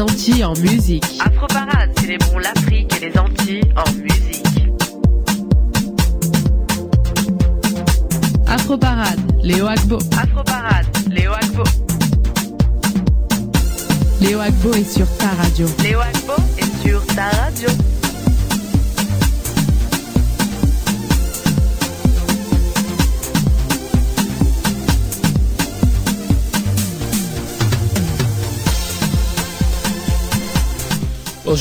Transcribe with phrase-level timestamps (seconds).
[0.00, 1.18] Antilles en musique.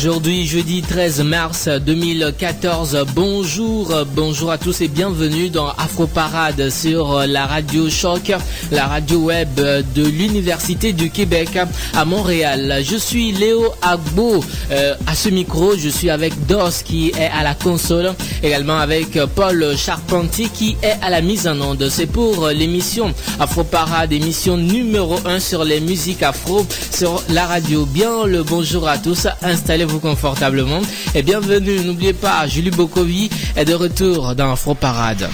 [0.01, 3.03] Aujourd'hui, jeudi 13 mars 2014.
[3.13, 8.31] Bonjour, bonjour à tous et bienvenue dans Afro Parade sur la radio Choc,
[8.71, 11.59] la radio web de l'Université du Québec
[11.93, 12.79] à Montréal.
[12.81, 15.75] Je suis Léo Agbo euh, à ce micro.
[15.75, 20.97] Je suis avec Dos qui est à la console, également avec Paul Charpentier qui est
[21.03, 21.87] à la mise en onde.
[21.89, 27.85] C'est pour l'émission Afro Parade, émission numéro 1 sur les musiques afro sur la radio.
[27.85, 29.27] Bien le bonjour à tous.
[29.43, 30.81] Installez-vous confortablement
[31.13, 31.81] et bienvenue.
[31.81, 35.29] N'oubliez pas, Julie Bokovi est de retour dans Afro Parade.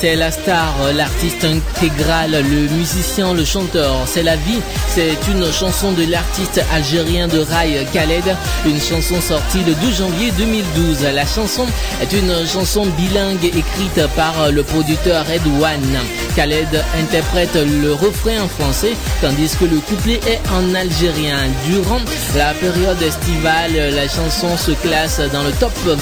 [0.00, 3.94] C'est la star, l'artiste intégral, le musicien, le chanteur.
[4.06, 4.60] C'est la vie.
[4.88, 8.36] C'est une chanson de l'artiste algérien de rail Khaled,
[8.66, 11.02] une chanson sortie le 12 janvier 2012.
[11.14, 11.66] La chanson
[12.02, 15.98] est une chanson bilingue écrite par le producteur Edouane.
[16.36, 21.38] Khaled interprète le refrain en français, tandis que le couplet est en algérien.
[21.66, 22.00] Durant
[22.36, 25.96] la période estivale, la chanson se classe dans le top 20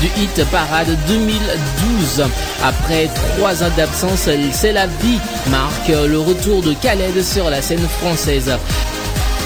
[0.00, 2.24] du hit parade 2012.
[2.62, 5.18] Après trois ans d'absence, C'est la vie
[5.50, 8.52] marque le retour de Khaled sur la scène française.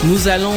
[0.05, 0.53] Nous allons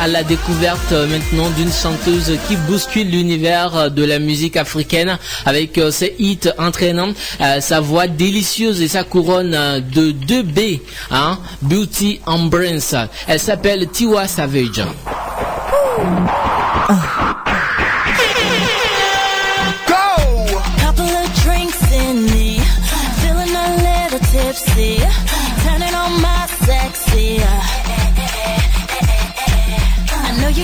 [0.00, 5.90] à la découverte maintenant d'une chanteuse qui bouscule l'univers de la musique africaine avec euh,
[5.90, 9.50] ses hits entraînants, euh, sa voix délicieuse et sa couronne
[9.92, 10.80] de 2B,
[11.10, 12.94] hein, Beauty Embrace.
[13.26, 14.82] Elle s'appelle Tiwa Savage.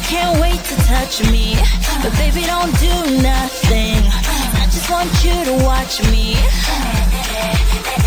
[0.07, 1.57] Can't wait to touch me.
[2.03, 3.99] But baby, don't do nothing.
[4.55, 8.06] I just want you to watch me.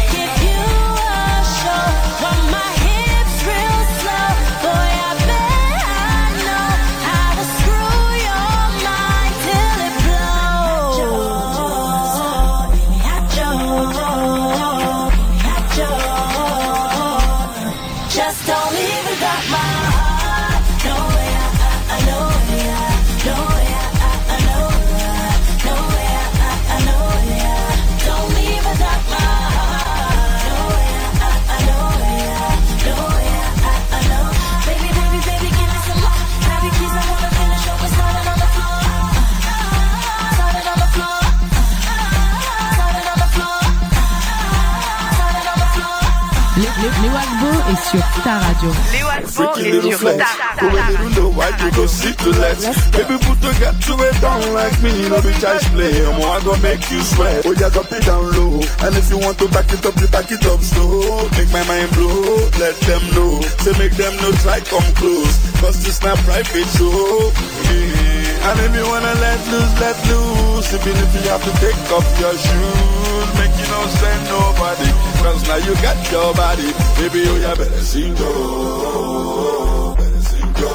[51.18, 52.58] Low, why you go sit to let
[52.92, 56.62] Baby put to get to it down like me, no be child's play I'm gonna
[56.62, 58.62] make you sweat, oh yeah drop it down low.
[58.82, 61.28] And if you want to back it up, you back it up slow.
[61.38, 63.42] Make my mind blow, let them know.
[63.60, 65.36] Say make them know try come close.
[65.60, 67.32] Cause this not private show.
[67.68, 68.50] Yeah.
[68.50, 70.39] And if you wanna let loose, let loose
[70.72, 70.94] If you
[71.32, 73.30] have to take off your shoes.
[73.40, 76.72] Make you no send nobody Cause now you got your body.
[76.96, 79.96] Baby, oh yeah, better sing go.
[79.98, 80.70] Better sing go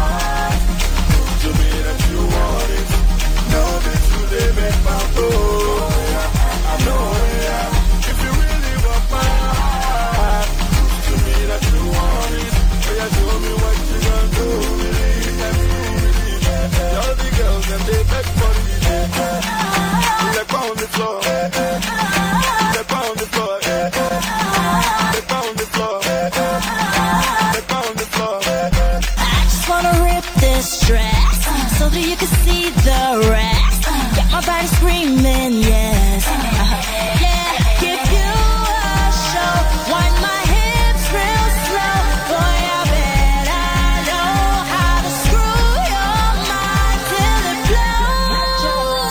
[35.63, 36.25] yes.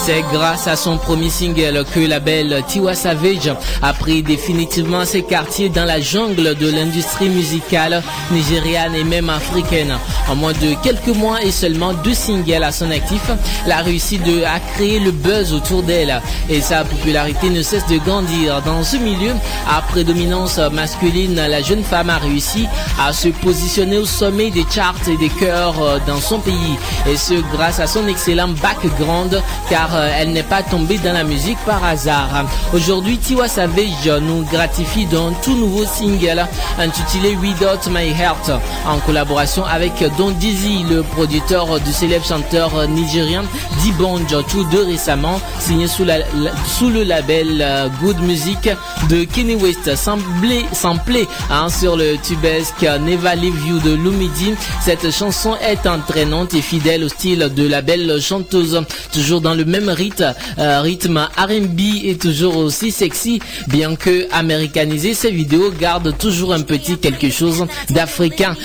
[0.06, 5.24] C'est grâce à son premier single que la belle Tiwa Savage a pris définitivement ses
[5.24, 9.98] quartiers dans la jungle de l'industrie musicale nigériane et même africaine.
[10.30, 13.22] En moins de quelques mois et seulement deux singles à son actif,
[13.68, 17.98] la réussite de, a créé le buzz autour d'elle et sa popularité ne cesse de
[17.98, 18.62] grandir.
[18.66, 19.34] Dans ce milieu
[19.70, 22.68] à prédominance masculine, la jeune femme a réussi
[23.00, 25.76] à se positionner au sommet des charts et des chœurs
[26.08, 26.78] dans son pays
[27.10, 31.24] et ce grâce à son excellent background car euh, elle n'est pas tombée dans la
[31.24, 32.46] musique par hasard.
[32.74, 36.46] Aujourd'hui, Tiwa Savage nous gratifie d'un tout nouveau single
[36.80, 38.52] intitulé Without My Heart
[38.88, 43.44] en collaboration avec Don Dizzy, le producteur du célèbre chanteur nigérien
[43.82, 48.70] Dibonj, tous deux récemment signé sous, le label euh, Good Music
[49.10, 54.54] de Kenny West, samplé, hein, sur le tubesque Never Leave de Lumidi.
[54.82, 59.66] Cette chanson est entraînante et fidèle au style de la belle chanteuse, toujours dans le
[59.66, 66.16] même rythme, euh, rythme R&B est toujours aussi sexy, bien que américanisé, ces vidéos gardent
[66.18, 68.56] toujours un petit quelque chose d'africain.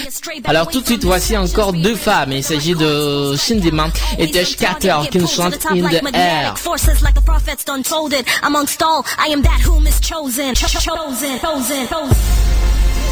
[0.45, 2.33] Alors tout de suite, voici encore deux femmes.
[2.33, 6.54] Il s'agit de Shindima et Tesh Carter qui nous chantent In the Air.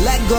[0.05, 0.37] Let go.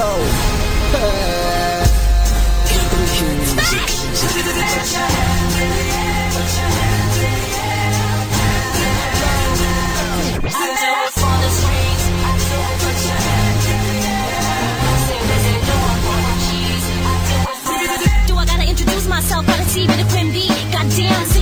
[19.78, 20.72] receive it.
[20.72, 21.37] Goddamn.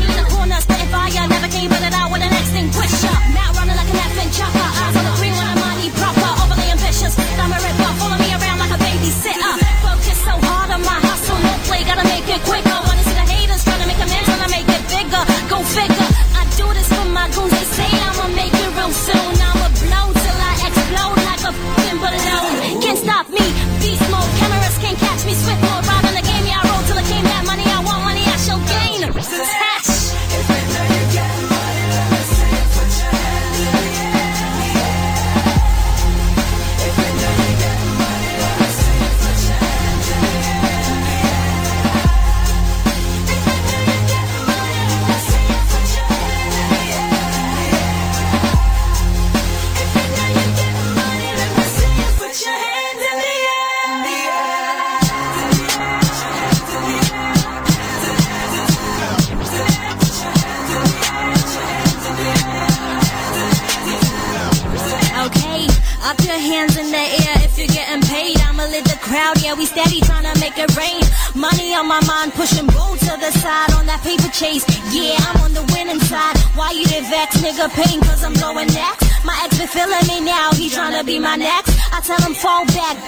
[69.15, 70.99] Yeah, we steady trying to make it rain.
[71.35, 74.67] Money on my mind, pushing bull to the side on that paper chase.
[74.91, 76.35] Yeah, I'm on the winning side.
[76.51, 77.71] Why you the vex, nigga?
[77.71, 79.07] Pain, cause I'm going next.
[79.23, 81.71] My ex been feeling me now, he trying to be my next.
[81.95, 82.99] I tell him fall back,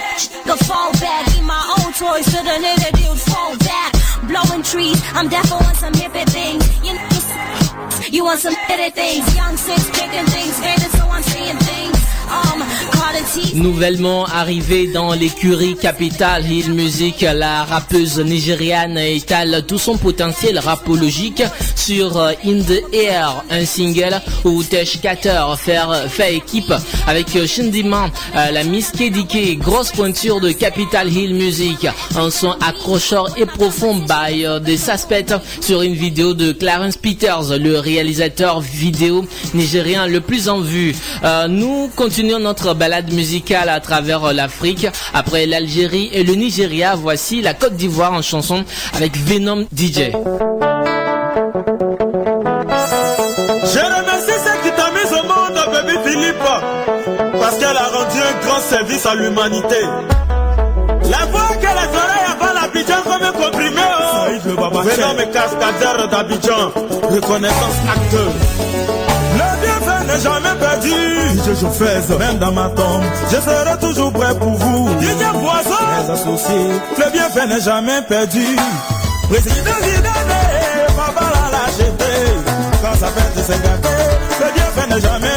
[0.48, 1.28] go fall back.
[1.36, 3.92] Eat my own toys to the nigga, dude, fall back.
[4.32, 6.64] Blowing trees, I'm definitely on some hippie things.
[6.88, 9.28] You know, you want some hippie things.
[9.36, 11.60] Young six, picking things, faded, so I'm seeing
[13.54, 21.44] Nouvellement arrivée dans l'écurie Capital Hill Music, la rappeuse nigériane étale tout son potentiel rapologique
[21.76, 26.74] sur euh, In the Air, un single où Tesh Carter fait, équipe
[27.08, 33.30] avec Shindiman, euh, la Miss KDK, grosse pointure de Capital Hill Music, un son accrocheur
[33.38, 39.26] et profond by euh, des suspects sur une vidéo de Clarence Peters, le réalisateur vidéo
[39.54, 40.96] nigérien le plus en vue.
[41.50, 44.88] Nous continuons notre balade musicale à travers euh, l'Afrique.
[45.14, 48.64] Après l'Algérie et le Nigeria, voici la Côte d'Ivoire en chanson
[48.94, 50.12] avec Venom DJ.
[53.64, 56.48] Je remercie celle qui t'a mis au monde, baby Philippe,
[57.40, 59.82] parce qu'elle a rendu un grand service à l'humanité.
[61.10, 64.28] La voix que les oreilles avant l'Abidjan comme un comprimé, oh.
[64.84, 66.72] Venons mes cascadeurs d'Abidjan,
[67.10, 69.07] reconnaissance acteur.
[70.24, 70.90] Jamais perdu.
[71.46, 74.90] Je je fais, même dans ma tombe, je serai toujours prêt pour vous.
[75.00, 78.46] DJ Poisson, mes associés, le bienfait n'est jamais perdu.
[79.30, 80.38] Président Zidane,
[80.96, 82.14] papa l'a lâcheté.
[82.82, 83.98] Quand ça fait de se gâter,
[84.40, 85.37] le bienfait n'est jamais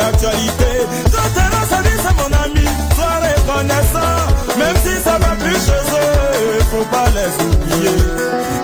[0.00, 2.66] est dans sa vie, c'est mon ami,
[2.96, 4.20] sois reconnaissant.
[4.58, 7.96] Même si ça va plus chez eux, faut pas les oublier.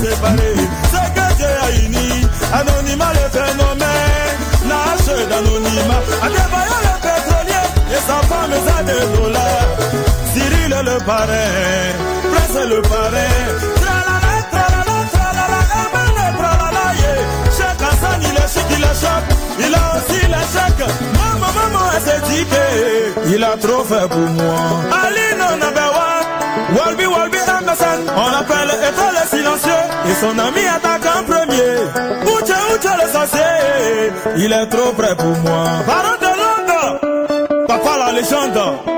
[0.91, 4.37] C'est que Dieu a uni, anonymat le phénomène,
[4.67, 6.01] nage d'anonymat,
[10.97, 11.27] le parrain,
[12.59, 13.33] est le parrain,
[13.81, 17.19] tralala, tralala, tralala, Eman est tralala, yeah.
[17.55, 19.23] Cheikh Hassan, il est chic, il est choc,
[19.59, 20.87] il a aussi les chèques.
[21.17, 24.59] Maman, maman, elle s'est dit que il a trop fait pour moi.
[25.03, 31.05] Ali non number one, Walby, Walby, Anderson, on appelle étoile silencieux, et son ami attaque
[31.15, 31.73] en premier.
[32.25, 35.63] Ouche, ouche le sorcier, il est trop près pour moi.
[35.85, 38.96] Parole de Londres, papa la légende.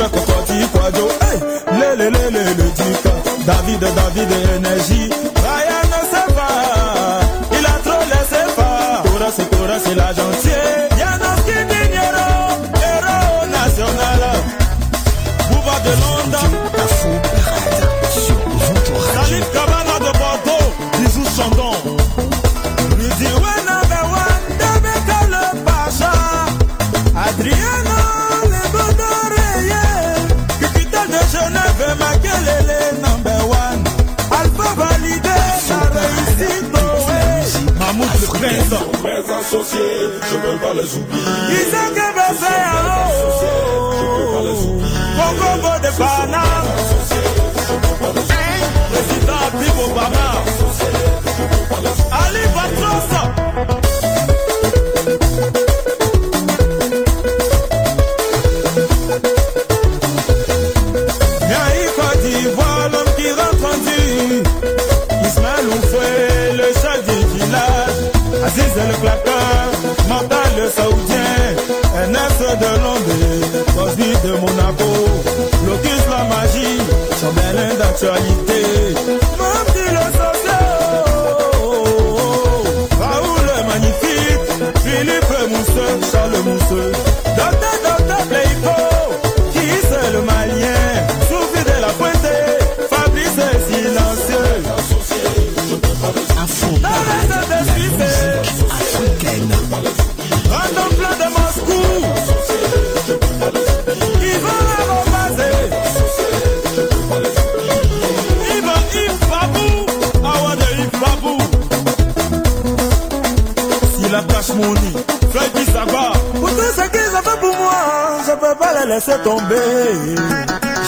[0.00, 1.40] Adjoka Kokoti Kwajo, hey,
[1.78, 3.12] le le le Dika,
[3.44, 5.10] David David énergie,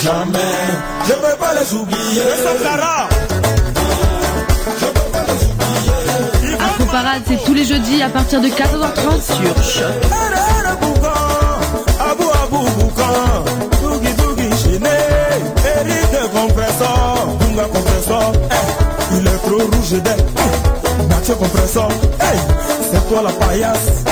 [0.02, 0.38] Jamais,
[1.06, 2.23] je peux pas les oublier.
[6.58, 9.93] Afro Parade, c'est tous les jeudis à partir de 14h30 sur Choc.
[18.50, 18.67] Hey,
[19.12, 21.88] il est trop rouge d'air, hey, Mathieu compresseur,
[22.21, 22.38] hey,
[22.91, 24.04] c'est toi la paillasse,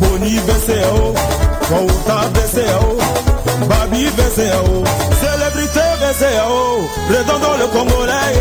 [0.00, 1.14] Boni VCO,
[1.70, 2.98] Wauta VCO,
[3.64, 4.84] Babi VCO,
[5.20, 8.32] célébrité VCO, Redondo le Congolais,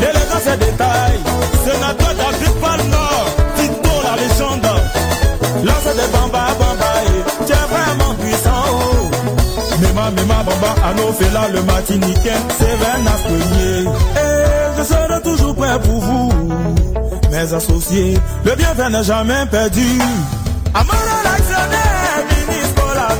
[0.00, 1.18] l'élégance et détail,
[1.64, 3.26] sénateur d'Afrique par le Nord,
[3.56, 4.80] Tito la légende.
[5.64, 9.78] Lance des bamba bamba et tu es vraiment puissant oh.
[9.80, 16.00] Mema mema bamba Ano Fela le Martiniquais Seven Aspeunier Et je serai toujours prêt pour
[16.00, 16.32] vous.
[17.30, 19.98] Mes associés Le bienvenu n'est jamais perdu.
[20.74, 23.14] Amara l'actionnaire Ministre la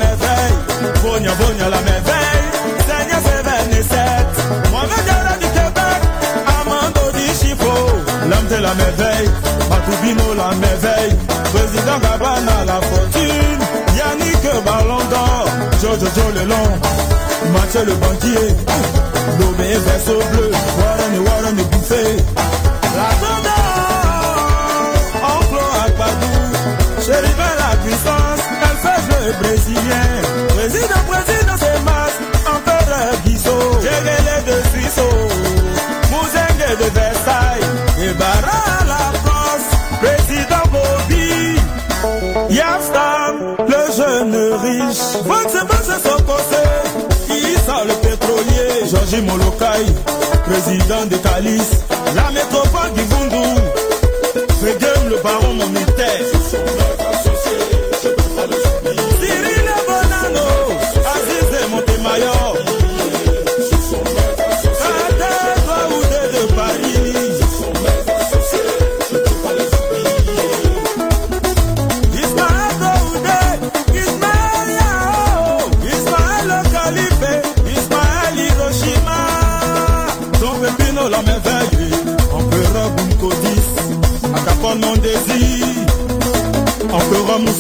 [1.03, 2.45] Bonia Bonia la merveille.
[2.89, 3.21] Seigneur
[3.71, 4.33] et Sept
[4.71, 6.01] Mohamed Diarra du Québec.
[6.61, 7.75] Amando di Chifo.
[8.29, 9.31] L'homme de la merveille.
[9.71, 11.17] Matubino la merveille.
[11.53, 13.61] Président Gabana la fortune.
[13.99, 15.47] Yannick Ballon d'Or.
[15.81, 16.71] Jojo Jo le long
[17.53, 18.49] Mathieu le banquier.
[19.39, 20.51] Lomé verso bleu.
[20.79, 22.05] Warren Warren et Bouffé
[22.97, 23.59] La Zonda
[25.35, 26.37] Enclos Akbadou
[27.05, 28.43] Chérifin la puissance.
[28.63, 30.14] Elle fait jouer brésilien
[36.95, 37.67] Versailles
[38.03, 39.69] Et Barra la France
[40.01, 41.59] Président Bobby.
[42.51, 45.05] Yafstam, le jeune riche.
[45.87, 46.75] C'est son conseil.
[47.31, 49.85] Issa le pétrolier Georges Molokai
[50.47, 51.81] Président de Calice
[52.15, 53.61] La métropole du Bundu
[54.61, 56.94] Fegem le baron monétaire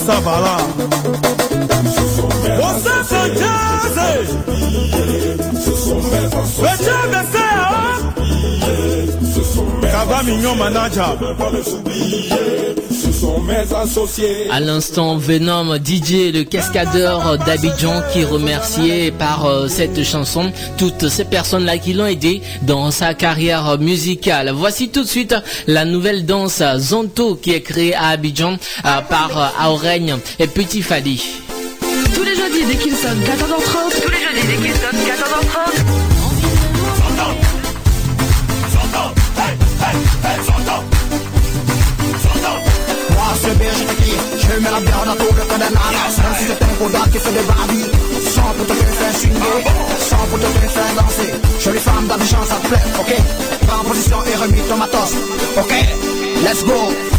[0.05, 0.57] Sabala.
[2.61, 3.95] Você foi jazz.
[6.61, 7.47] Veja você,
[9.81, 9.83] ó.
[9.91, 11.17] Cava mignon manager.
[13.35, 14.49] Sont mes associés.
[14.51, 21.25] À l'instant, Venom, DJ, le cascadeur d'Abidjan, qui remerciait par euh, cette chanson toutes ces
[21.25, 24.53] personnes-là qui l'ont aidé dans sa carrière musicale.
[24.55, 25.35] Voici tout de suite
[25.67, 30.83] la nouvelle danse Zonto qui est créée à Abidjan euh, par euh, Aurègne et Petit
[30.83, 31.23] Fali.
[32.15, 34.03] Tous les jeudis dès qu'il sonne 14h30.
[34.03, 34.94] Tous les jeudis dès qu'il sonne
[44.65, 47.19] mets la bière dans tout le temps d'un âne Même si c'est un coda qui
[47.19, 47.87] fait des bravis
[48.35, 49.65] Sans pour te faire swinguer,
[50.01, 53.15] sans pour te faire danser Jolie femme d'Abidjan, ça te plaît, ok
[53.67, 55.15] Prends en position et remis ton matos,
[55.57, 55.73] ok
[56.43, 57.14] Let's go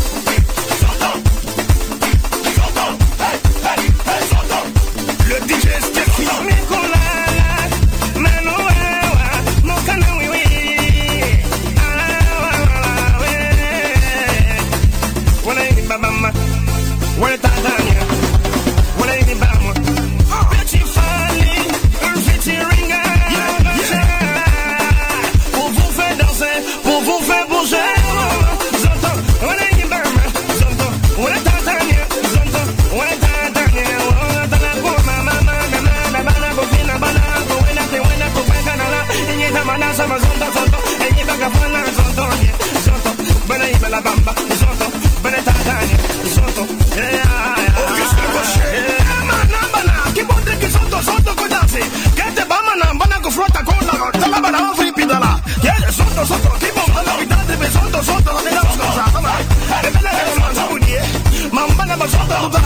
[62.05, 62.13] What's
[62.55, 62.64] up,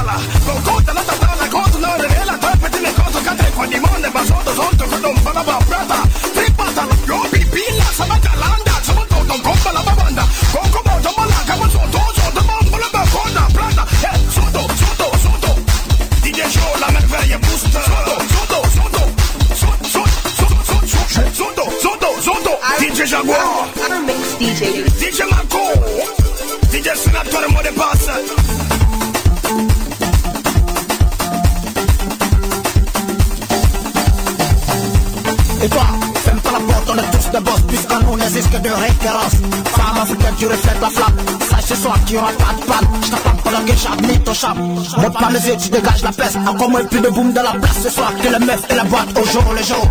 [38.99, 39.35] n'existe que de référence.
[39.75, 41.15] Femme africaine, tu reflètes la flamme.
[41.49, 42.87] Sache ce soir qu'il y aura pas de panne.
[43.03, 44.57] Je t'attends dans le ni ton chap.
[44.57, 46.37] Monte pas mes yeux, tu dégages la peste.
[46.47, 48.83] Encore moins plus de boom dans la place ce soir que le meuf et la
[48.83, 49.87] boîte au jour le jour.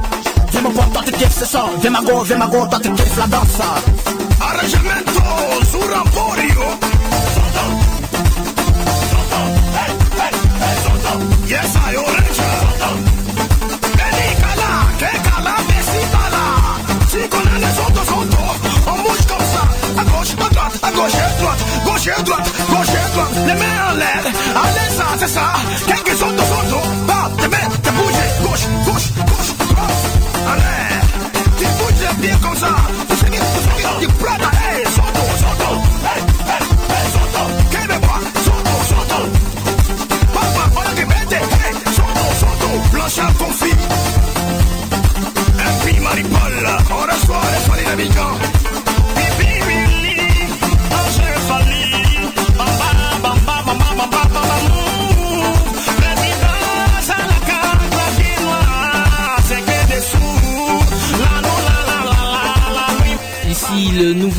[0.51, 1.69] Viens mon pote, toi tu kiffes ce son.
[1.81, 3.61] Viens ma go, viens ma go, toi tu kiffes la danse.
[4.41, 5.23] Arrangiamento
[5.71, 6.79] sul Emporio.
[11.49, 13.08] Yes, I orange.
[20.99, 23.35] Gauche et droite, gauche et droite, gauche et droite.
[23.47, 24.23] Les mains en l'air,
[24.63, 25.45] allez ça, c'est ça.
[25.87, 28.98] Quelques sotto sotto, pas, te mets, te bouge, gauche, gauche, gauche,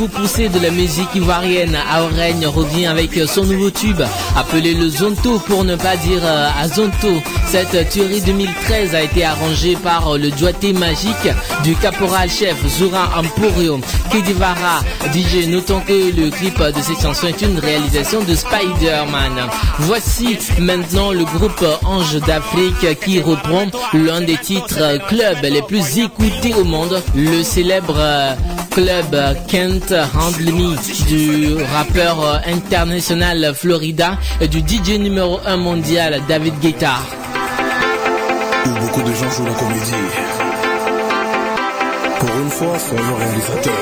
[0.10, 4.02] le nouveau poussé de la musique ivoirienne, Aurègne, revient avec son nouveau tube,
[4.36, 7.22] appelé le Zonto pour ne pas dire euh, Azonto.
[7.48, 11.16] Cette tuerie 2013 a été arrangée par le doigté magique
[11.64, 13.80] du caporal chef Zoura Emporio,
[14.12, 14.82] Kedivara,
[15.14, 15.48] DJ.
[15.48, 19.50] Notons que le clip de cette chanson est une réalisation de Spider-Man.
[19.80, 26.54] Voici maintenant le groupe Ange d'Afrique qui reprend l'un des titres club les plus écoutés
[26.54, 28.36] au monde, le célèbre euh,
[28.70, 29.16] club
[29.48, 36.60] Kent Handle Me du rappeur euh, international Florida et du DJ numéro 1 mondial David
[36.60, 36.96] Guetta.
[38.82, 39.92] Beaucoup de gens jouent la comédie.
[42.20, 43.74] Pour une fois, soyons réalisateurs.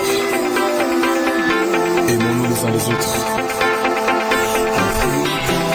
[2.09, 3.15] Aimons-nous les uns les autres.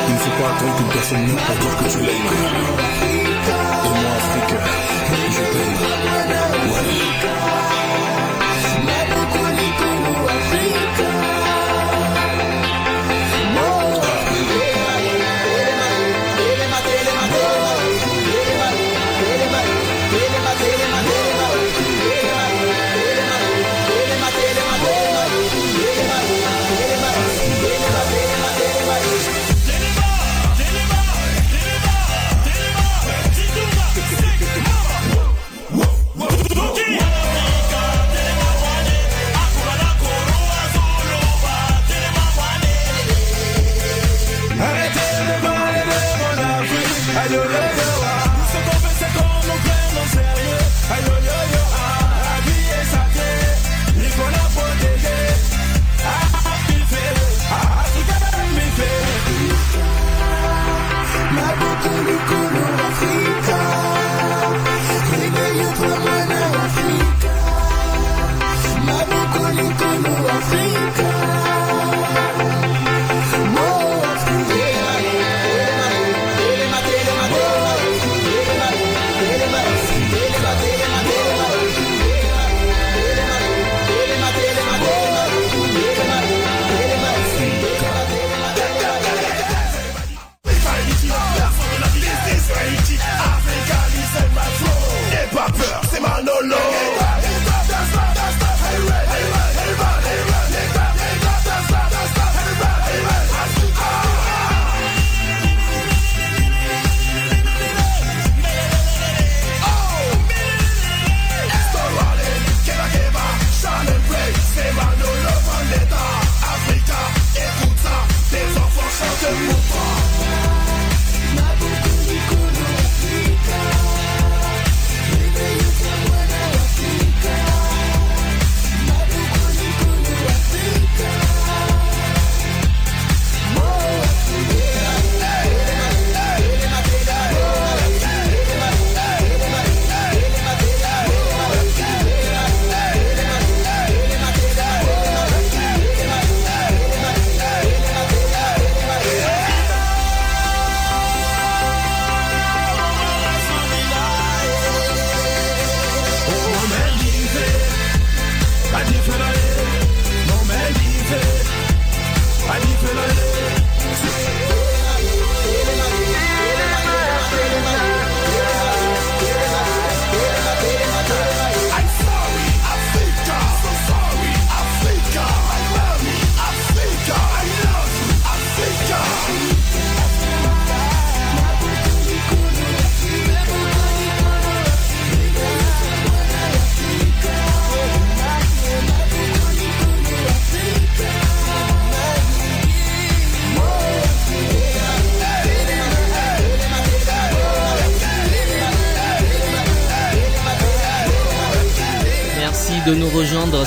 [0.09, 3.02] Il ne faut pas attendre qu'une personne meure pour dire que tu l'aimes.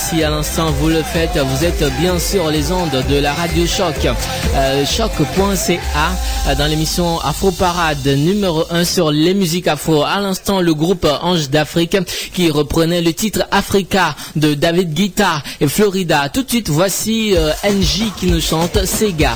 [0.10, 3.66] Si à l'instant vous le faites, vous êtes bien sûr les ondes de la radio
[3.66, 4.08] Choc,
[4.56, 10.04] euh, choc.ca dans l'émission Afro Parade numéro 1 sur les musiques afro.
[10.04, 11.98] À l'instant, le groupe Ange d'Afrique
[12.34, 16.30] qui reprenait le titre Africa de David Guetta et Florida.
[16.30, 19.34] Tout de suite, voici euh, NJ qui nous chante Sega.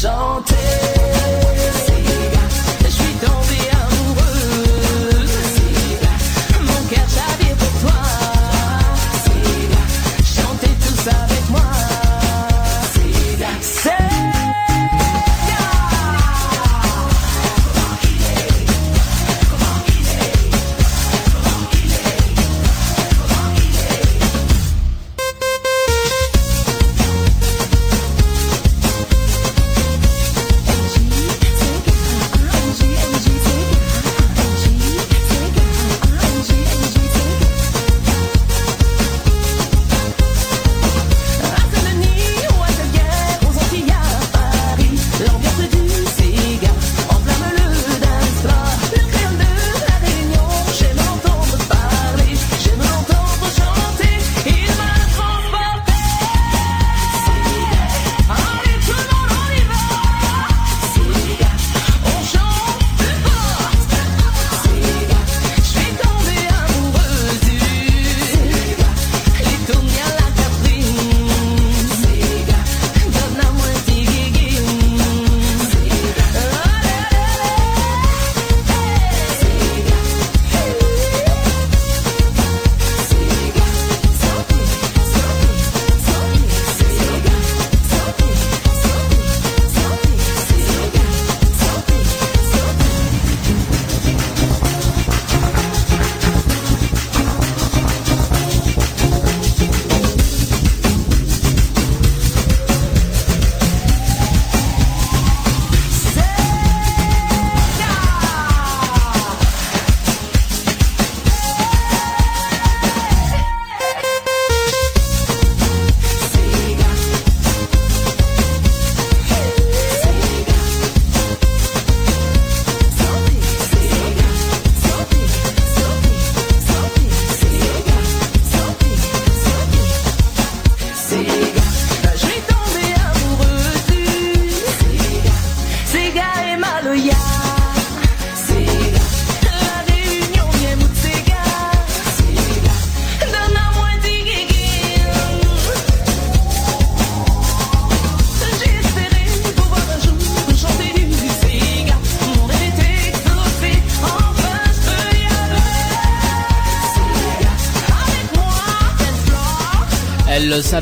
[0.00, 0.97] Chanter.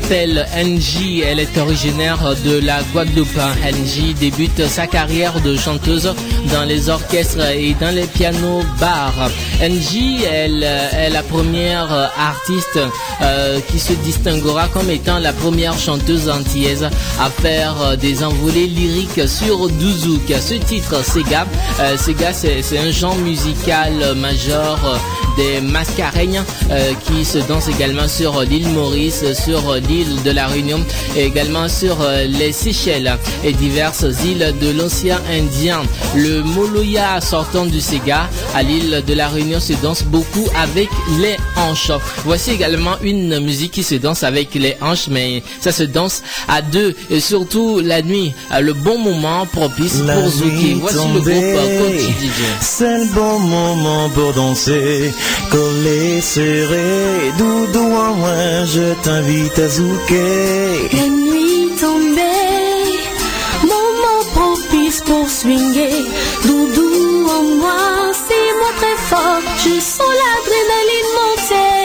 [0.07, 3.27] S'appelle NJ, elle est originaire de la Guadeloupe.
[3.61, 6.13] NJ débute sa carrière de chanteuse
[6.53, 9.29] dans les orchestres et dans les pianos bars.
[9.61, 12.79] NJ, elle est la première artiste
[13.21, 16.87] euh, qui se distinguera comme étant la première chanteuse antillaise
[17.19, 20.31] à faire des envolées lyriques sur Douzouk.
[20.39, 21.45] Ce titre, Sega,
[21.81, 24.79] euh, Sega c'est un genre musical majeur
[25.37, 30.79] des mascareignes euh, qui se dansent également sur l'île Maurice, sur l'île de la Réunion
[31.15, 35.81] et également sur euh, les Seychelles et diverses îles de l'océan Indien.
[36.15, 40.89] Le Moloya sortant du Sega à l'île de la Réunion se danse beaucoup avec
[41.21, 41.91] les hanches.
[42.25, 46.61] Voici également une musique qui se danse avec les hanches, mais ça se danse à
[46.61, 51.27] deux et surtout la nuit, le bon moment propice La pour nuit Voici le groupe
[51.27, 52.41] euh, Coty DJ.
[52.61, 55.11] C'est le bon moment pour danser,
[55.51, 60.89] collé, serré, doudou en moi, je t'invite à zouker.
[60.93, 62.97] La nuit tombée,
[63.63, 66.05] moment propice pour swinguer.
[66.45, 69.41] Doudou en moi, c'est moi très fort.
[69.63, 71.77] Je sens l'adrénaline monter.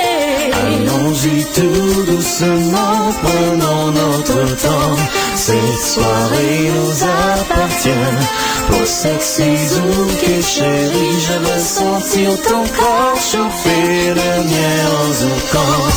[0.64, 4.96] Allons-y tout doucement, prenons notre temps.
[5.34, 8.51] Cette soirée nous appartient.
[8.68, 15.88] Pour sexy zouk chérie, je veux sentir ton corps chauffer le mien en zoukant.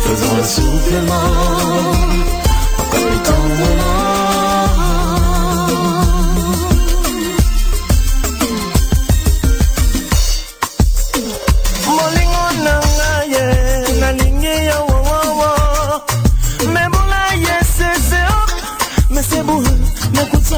[0.00, 1.30] Faisons un supplément,
[2.78, 3.93] encore le temps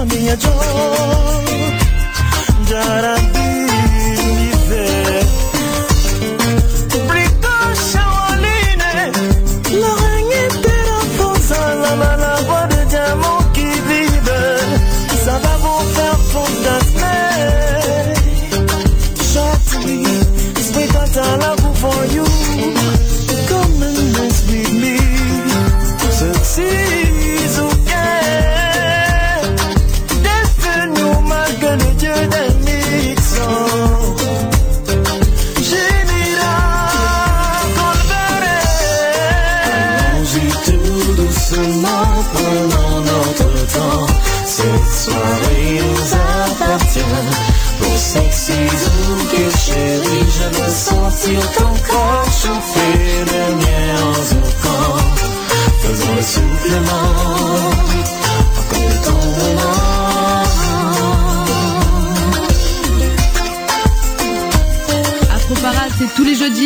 [0.06, 1.46] minha dor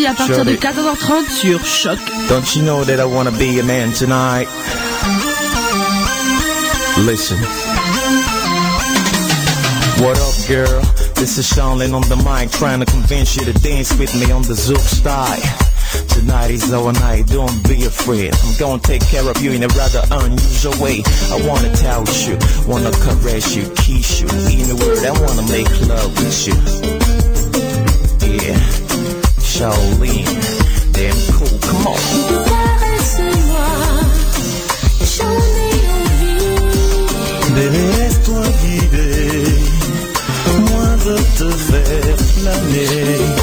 [0.06, 1.98] à partir de 14h30 sur Choc.
[2.28, 4.48] Don't you know that I wanna be a man tonight?
[6.98, 7.38] Listen.
[10.02, 10.80] What up, girl?
[11.16, 14.42] This is Sean on the mic, trying to convince you to dance with me on
[14.42, 15.38] the Zouk style.
[16.08, 18.34] Tonight is our night, don't be afraid.
[18.34, 21.02] I'm gonna take care of you in a rather unusual way.
[21.30, 24.28] I wanna touch you, wanna caress you, kiss you.
[24.28, 26.54] In a word, I wanna make love with you.
[28.24, 28.79] Yeah,
[29.60, 30.24] Shaolin,
[30.94, 31.98] damn cool, come on.
[32.48, 33.68] Caresse-moi,
[35.04, 35.36] j'en
[35.66, 36.48] ai envie.
[37.54, 39.58] Bébé, laisse-toi guider.
[40.70, 43.39] Moi, je te faire planer.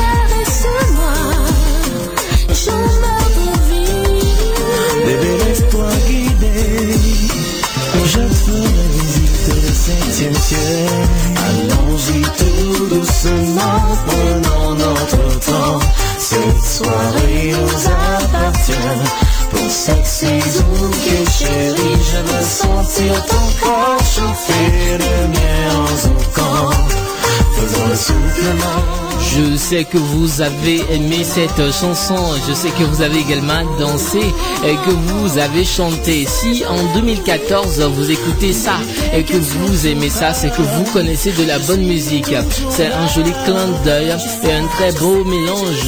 [29.20, 29.38] Je.
[29.38, 32.16] Je sais que vous avez aimé cette chanson,
[32.48, 34.20] je sais que vous avez également dansé
[34.66, 36.26] et que vous avez chanté.
[36.26, 38.78] Si en 2014 vous écoutez ça
[39.14, 42.34] et que vous aimez ça, c'est que vous connaissez de la bonne musique.
[42.70, 45.86] C'est un joli clin d'œil et un très beau mélange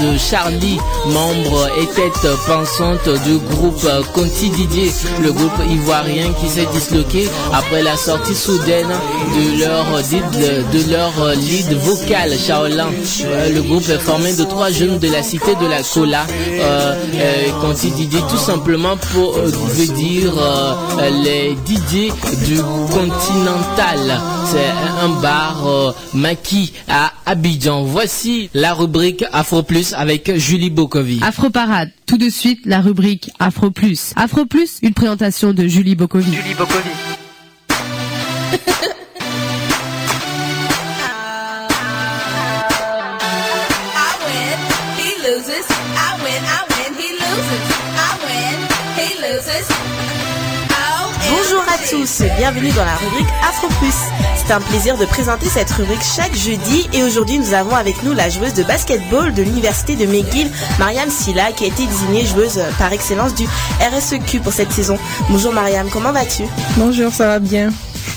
[0.00, 4.92] de Charlie, membre et tête pensante du groupe Conti Didier,
[5.22, 9.84] le groupe ivoirien qui s'est disloqué après la sortie soudaine de leur,
[10.72, 12.88] de leur lead vocal, Shaolin.
[13.24, 16.94] Euh, le groupe est formé de trois jeunes de la cité de la Cola, euh,
[17.14, 20.32] euh, Conti Didier, tout simplement pour euh, veut dire
[21.24, 22.12] les DJ
[22.46, 22.60] du
[22.92, 24.20] Continental.
[24.46, 24.70] C'est
[25.02, 27.82] un bar maquis à Abidjan.
[27.82, 31.20] Voici la rubrique Afro Plus avec Julie Bokovi.
[31.22, 34.12] Afro Parade, tout de suite la rubrique Afro Plus.
[34.16, 36.32] Afro Plus, une présentation de Julie Bokovi.
[36.32, 36.90] Julie Bokovi.
[51.68, 53.94] À tous, bienvenue dans la rubrique Afro Plus.
[54.36, 58.14] C'est un plaisir de présenter cette rubrique chaque jeudi et aujourd'hui nous avons avec nous
[58.14, 62.58] la joueuse de basketball de l'université de McGill, Mariam Silla, qui a été désignée joueuse
[62.78, 63.44] par excellence du
[63.80, 64.98] RSEQ pour cette saison.
[65.28, 66.44] Bonjour Mariam, comment vas-tu?
[66.78, 67.70] Bonjour, ça va bien?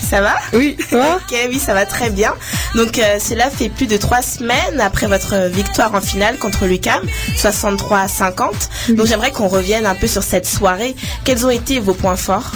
[0.10, 0.36] Ça va?
[0.54, 2.34] Oui, toi Ok, oui, ça va très bien.
[2.76, 7.02] Donc euh, cela fait plus de trois semaines après votre victoire en finale contre l'UCAM,
[7.36, 8.70] 63 à 50.
[8.90, 10.96] Donc j'aimerais qu'on revienne un peu sur cette soirée.
[11.26, 12.52] Quels ont été vos points forts?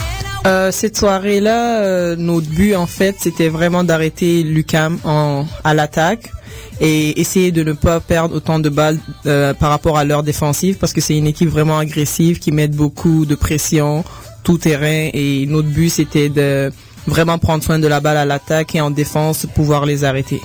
[0.45, 6.31] Euh, cette soirée-là, euh, notre but en fait, c'était vraiment d'arrêter Lucam en, à l'attaque
[6.79, 10.77] et essayer de ne pas perdre autant de balles euh, par rapport à leur défensive
[10.77, 14.03] parce que c'est une équipe vraiment agressive qui met beaucoup de pression
[14.43, 16.71] tout terrain et notre but c'était de
[17.07, 20.41] vraiment prendre soin de la balle à l'attaque et en défense pouvoir les arrêter.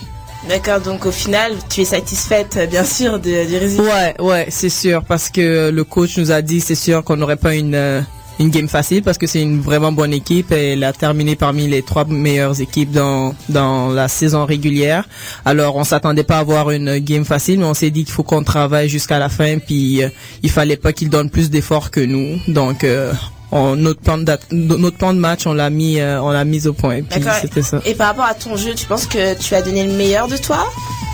[0.48, 3.82] D'accord, donc au final, tu es satisfaite bien sûr du résultat.
[3.82, 7.36] Ouais, ouais, c'est sûr, parce que le coach nous a dit, c'est sûr qu'on n'aurait
[7.36, 8.02] pas une
[8.40, 11.68] une game facile parce que c'est une vraiment bonne équipe et elle a terminé parmi
[11.68, 15.06] les trois meilleures équipes dans dans la saison régulière.
[15.44, 18.22] Alors on s'attendait pas à avoir une game facile, mais on s'est dit qu'il faut
[18.22, 20.08] qu'on travaille jusqu'à la fin, puis euh,
[20.42, 22.38] il fallait pas qu'ils donnent plus d'efforts que nous.
[22.48, 23.12] Donc euh,
[23.52, 26.66] on, notre plan de notre plan de match, on l'a mis euh, on l'a mis
[26.66, 27.02] au point.
[27.02, 27.40] Puis D'accord.
[27.42, 27.80] c'était ça.
[27.84, 30.38] Et par rapport à ton jeu, tu penses que tu as donné le meilleur de
[30.38, 30.66] toi?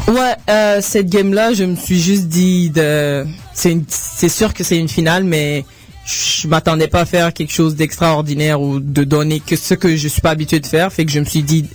[0.09, 4.89] Ouais, euh, cette game-là, je me suis juste dit de, c'est sûr que c'est une
[4.89, 5.65] finale, mais
[6.07, 10.09] je m'attendais pas à faire quelque chose d'extraordinaire ou de donner que ce que je
[10.09, 10.93] suis pas habitué de faire.
[10.93, 11.67] Fait que je me suis dit,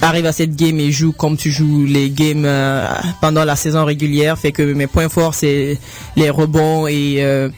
[0.00, 2.86] arrive à cette game et joue comme tu joues les games euh,
[3.20, 4.38] pendant la saison régulière.
[4.38, 5.78] Fait que mes points forts c'est
[6.16, 7.50] les rebonds et euh,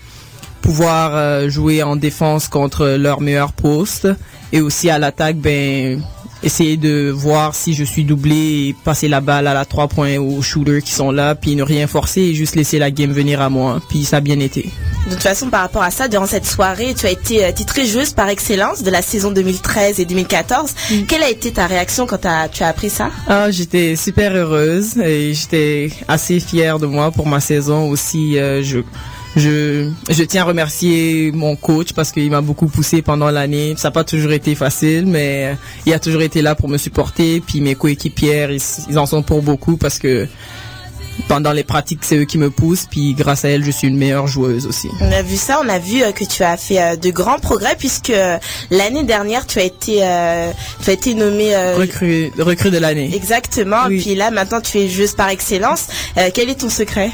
[0.63, 4.09] pouvoir euh, jouer en défense contre leur meilleur poste
[4.53, 6.03] et aussi à l'attaque ben
[6.43, 10.17] essayer de voir si je suis doublé et passer la balle à la 3 points
[10.19, 13.41] aux shooters qui sont là puis ne rien forcer et juste laisser la game venir
[13.41, 14.71] à moi puis ça a bien été
[15.07, 17.87] De toute façon, par rapport à ça, durant cette soirée, tu as été euh, titrée
[17.87, 20.75] joueuse par excellence de la saison 2013 et 2014.
[21.09, 23.11] Quelle a été ta réaction quand t'as- tu as appris ça?
[23.27, 28.39] Ah, j'étais super heureuse et j'étais assez fière de moi pour ma saison aussi.
[28.39, 28.79] euh, je,
[29.37, 29.91] je,
[30.25, 33.75] tiens à remercier mon coach parce qu'il m'a beaucoup poussé pendant l'année.
[33.77, 35.57] Ça n'a pas toujours été facile, mais
[35.87, 37.41] il a toujours été là pour me supporter.
[37.41, 40.27] Puis mes coéquipières, ils en sont pour beaucoup parce que
[41.29, 42.87] pendant les pratiques, c'est eux qui me poussent.
[42.91, 44.89] Puis grâce à elles, je suis une meilleure joueuse aussi.
[45.01, 47.39] On a vu ça, on a vu euh, que tu as fait euh, de grands
[47.39, 48.39] progrès puisque euh,
[48.71, 50.51] l'année dernière, tu as été, euh,
[50.83, 53.11] tu as été nommée euh, Recrue, recrue de l'année.
[53.15, 53.87] Exactement.
[53.87, 55.87] Puis là, maintenant, tu es joueuse par excellence.
[56.17, 57.11] Euh, quel est ton secret?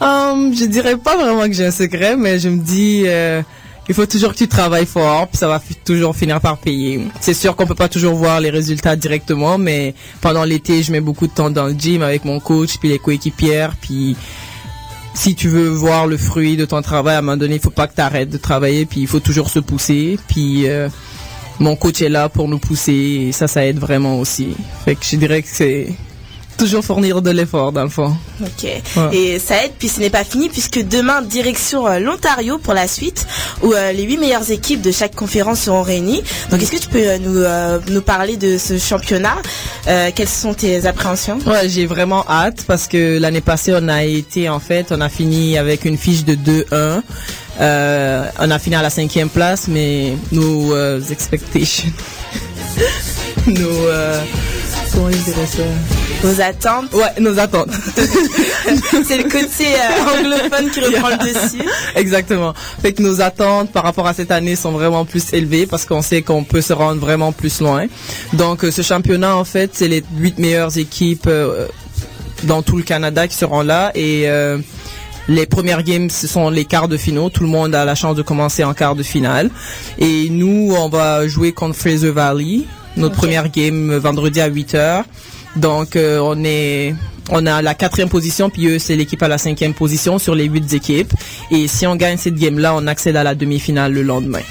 [0.00, 3.04] Hum, je dirais pas vraiment que j'ai un secret, mais je me dis,
[3.88, 7.00] il faut toujours que tu travailles fort, puis ça va toujours finir par payer.
[7.20, 11.00] C'est sûr qu'on peut pas toujours voir les résultats directement, mais pendant l'été, je mets
[11.00, 14.16] beaucoup de temps dans le gym avec mon coach, puis les coéquipières, puis
[15.14, 17.70] si tu veux voir le fruit de ton travail, à un moment donné, il faut
[17.70, 20.88] pas que tu arrêtes de travailler, puis il faut toujours se pousser, puis euh,
[21.58, 24.54] mon coach est là pour nous pousser, et ça, ça aide vraiment aussi.
[24.84, 25.88] Fait je dirais que c'est
[26.62, 28.16] toujours fournir de l'effort, dans le fond.
[28.40, 28.62] Ok.
[28.62, 29.16] Ouais.
[29.16, 32.86] Et ça aide, puis ce n'est pas fini, puisque demain, direction euh, l'Ontario pour la
[32.86, 33.26] suite,
[33.62, 36.22] où euh, les huit meilleures équipes de chaque conférence seront réunies.
[36.50, 39.34] Donc, est-ce que tu peux euh, nous, nous parler de ce championnat?
[39.84, 41.38] Quelles sont tes appréhensions?
[41.46, 45.08] Ouais, j'ai vraiment hâte parce que l'année passée, on a été, en fait, on a
[45.08, 47.02] fini avec une fiche de 2-1.
[47.60, 51.90] Euh, on a fini à la cinquième place, mais nos expectations,
[53.48, 53.88] nos,
[56.24, 57.70] Nos attentes Ouais, nos attentes.
[59.04, 61.68] C'est le côté euh, anglophone qui reprend le dessus.
[61.96, 62.52] Exactement.
[62.80, 66.02] Fait que nos attentes par rapport à cette année sont vraiment plus élevées parce qu'on
[66.02, 67.86] sait qu'on peut se rendre vraiment plus loin.
[68.34, 71.66] Donc euh, ce championnat en fait, c'est les huit meilleures équipes euh,
[72.44, 74.26] dans tout le Canada qui seront là et
[75.28, 77.30] les premières games, ce sont les quarts de finaux.
[77.30, 79.50] Tout le monde a la chance de commencer en quart de finale.
[79.98, 82.62] Et nous, on va jouer contre Fraser Valley.
[82.96, 85.04] Notre première game vendredi à 8 heures.
[85.56, 86.94] Donc, euh, on est,
[87.30, 90.44] on a la quatrième position, puis eux, c'est l'équipe à la cinquième position sur les
[90.44, 91.12] huit équipes.
[91.50, 94.42] Et si on gagne cette game-là, on accède à la demi-finale le lendemain.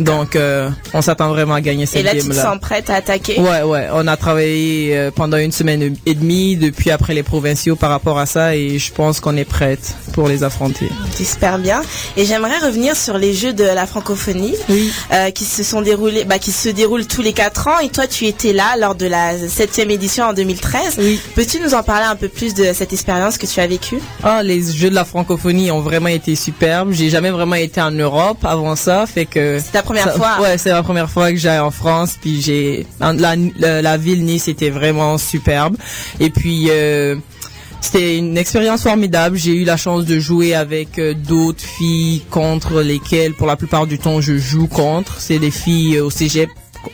[0.00, 2.42] Donc, euh, on s'attend vraiment à gagner cette Et là, tu te game-là.
[2.42, 3.38] sens prête à attaquer?
[3.40, 3.88] Ouais, ouais.
[3.92, 8.18] On a travaillé euh, pendant une semaine et demie depuis après les provinciaux par rapport
[8.18, 10.88] à ça et je pense qu'on est prête pour les affronter.
[11.16, 11.82] J'espère bien.
[12.16, 14.54] Et j'aimerais revenir sur les Jeux de la francophonie
[15.12, 17.78] euh, qui se sont déroulés, bah, qui se déroulent tous les quatre ans.
[17.82, 20.98] Et toi, tu étais là lors de la septième édition en 2013.
[21.34, 23.98] Peux-tu nous en parler un peu plus de cette expérience que tu as vécue?
[24.22, 26.92] Ah, les Jeux de la francophonie ont vraiment été superbes.
[26.92, 30.40] J'ai jamais vraiment été en Europe avant ça, fait que Première ça- fois.
[30.40, 33.12] Ouais, c'est la première fois que j'allais en France, puis j'ai la,
[33.58, 35.76] la, la ville Nice était vraiment superbe.
[36.20, 37.16] Et puis euh,
[37.80, 39.36] c'était une expérience formidable.
[39.36, 43.86] J'ai eu la chance de jouer avec euh, d'autres filles contre lesquelles, pour la plupart
[43.86, 45.20] du temps, je joue contre.
[45.20, 46.50] C'est des filles euh, au cégep,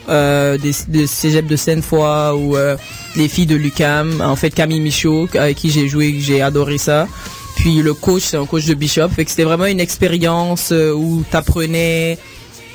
[0.09, 2.75] euh, des, des cégep de Seine-Foy ou euh,
[3.15, 4.21] les filles de l'UCAM.
[4.21, 7.07] En fait, Camille Michaud, avec qui j'ai joué, j'ai adoré ça.
[7.55, 9.09] Puis le coach, c'est un coach de Bishop.
[9.09, 12.17] Fait que c'était vraiment une expérience où t'apprenais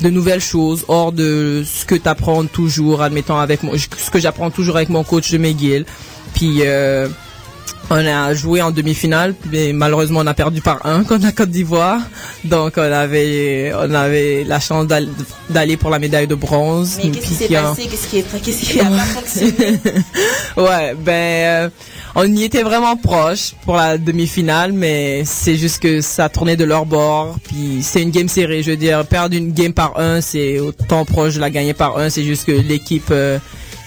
[0.01, 4.51] de nouvelles choses hors de ce que t'apprends toujours, admettons avec mon, ce que j'apprends
[4.51, 5.85] toujours avec mon coach de McGill.
[6.35, 7.09] Puis euh,
[7.91, 11.51] on a joué en demi-finale, mais malheureusement on a perdu par un contre la Côte
[11.51, 12.01] d'Ivoire.
[12.45, 15.09] Donc on avait on avait la chance d'al-
[15.51, 16.99] d'aller pour la médaille de bronze.
[17.03, 17.87] Mais qu'est-ce qui s'est passé?
[17.87, 19.81] Qu'est-ce qui, a pas fonctionné
[20.57, 21.69] ouais, ben, euh,
[22.15, 26.65] on y était vraiment proche pour la demi-finale, mais c'est juste que ça tournait de
[26.65, 27.37] leur bord.
[27.45, 31.05] Puis c'est une game serrée, je veux dire, perdre une game par un, c'est autant
[31.05, 32.11] proche de la gagner par un.
[32.11, 33.39] C'est juste que l'équipe euh,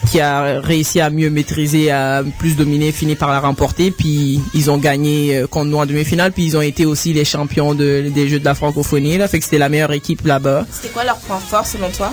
[0.09, 3.91] qui a réussi à mieux maîtriser, à plus dominer, fini par la remporter.
[3.91, 6.31] Puis ils ont gagné euh, contre nous en demi-finale.
[6.31, 9.17] Puis ils ont été aussi les champions de, des Jeux de la francophonie.
[9.17, 10.65] Là, fait que c'était la meilleure équipe là-bas.
[10.71, 12.11] C'était quoi leur point fort selon toi?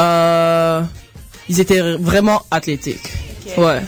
[0.00, 0.82] Euh,
[1.48, 3.12] ils étaient vraiment athlétiques.
[3.56, 3.80] Ouais,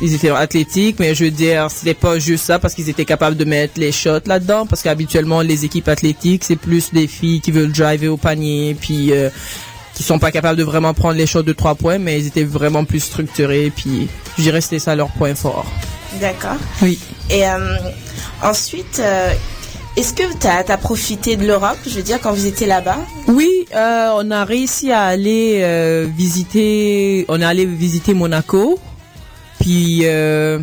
[0.00, 3.36] ils étaient athlétiques, mais je veux dire, c'était pas juste ça parce qu'ils étaient capables
[3.36, 4.66] de mettre les shots là-dedans.
[4.66, 9.12] Parce qu'habituellement, les équipes athlétiques, c'est plus des filles qui veulent driver au panier, puis
[9.12, 9.30] euh,
[9.94, 12.44] qui sont pas capables de vraiment prendre les shots de trois points, mais ils étaient
[12.44, 13.72] vraiment plus structurés.
[13.74, 15.66] Puis je dirais que c'était ça leur point fort.
[16.20, 16.56] D'accord.
[16.82, 16.98] Oui.
[17.30, 17.76] Et euh,
[18.42, 19.32] ensuite, euh,
[19.96, 22.98] est-ce que tu as, profité de l'Europe, je veux dire, quand vous étiez là-bas?
[23.28, 28.80] Oui, euh, on a réussi à aller euh, visiter, on est allé visiter Monaco.
[29.60, 30.58] Puis euh,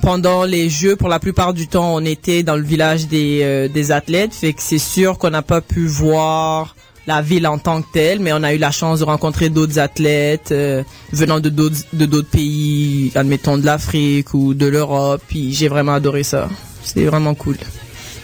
[0.00, 3.68] pendant les Jeux, pour la plupart du temps, on était dans le village des, euh,
[3.68, 4.34] des athlètes.
[4.34, 6.74] Fait que c'est sûr qu'on n'a pas pu voir
[7.06, 9.78] la ville en tant que telle, mais on a eu la chance de rencontrer d'autres
[9.78, 10.82] athlètes euh,
[11.12, 15.22] venant de d'autres de d'autres pays, admettons de l'Afrique ou de l'Europe.
[15.28, 16.48] Puis j'ai vraiment adoré ça.
[16.84, 17.56] C'était vraiment cool.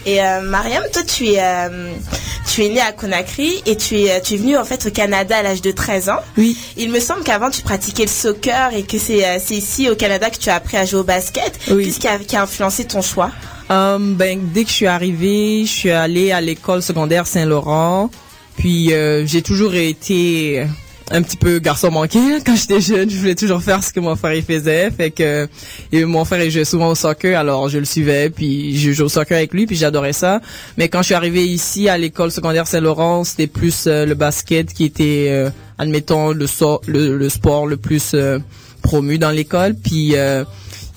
[0.07, 1.93] Et euh, Mariam, toi, tu es, euh,
[2.47, 5.37] tu es née à Conakry et tu es, tu es venue en fait au Canada
[5.37, 6.20] à l'âge de 13 ans.
[6.39, 6.57] Oui.
[6.76, 10.31] Il me semble qu'avant tu pratiquais le soccer et que c'est c'est ici au Canada
[10.31, 11.59] que tu as appris à jouer au basket.
[11.70, 11.85] Oui.
[11.85, 13.31] Qu'est-ce qui a, qui a influencé ton choix?
[13.70, 18.09] Um, ben, dès que je suis arrivée, je suis allée à l'école secondaire Saint-Laurent.
[18.59, 20.64] Puis euh, j'ai toujours été
[21.11, 22.18] un petit peu garçon manqué.
[22.18, 22.38] hein.
[22.44, 24.90] Quand j'étais jeune, je voulais toujours faire ce que mon frère il faisait.
[24.90, 25.48] Fait que
[25.92, 28.28] et mon frère il jouait souvent au soccer, alors je le suivais.
[28.30, 30.40] Puis je jouais au soccer avec lui, puis j'adorais ça.
[30.76, 34.72] Mais quand je suis arrivée ici à l'école secondaire Saint-Laurent, c'était plus euh, le basket
[34.74, 36.46] qui était, euh, admettons, le,
[36.88, 38.38] le, le sport le plus euh,
[38.82, 39.76] promu dans l'école.
[39.76, 40.44] Puis euh,